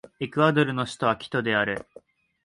[0.19, 1.85] エクアドルの首都はキトである